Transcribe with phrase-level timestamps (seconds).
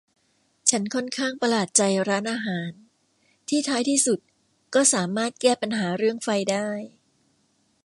[0.69, 2.71] ฉันค่อนข้างประหลาดใจร้านอาหาร
[3.49, 4.19] ที่ท้ายที่สุด
[4.75, 6.69] ก็สามารถแก้ปัญหาเรื่องไฟได้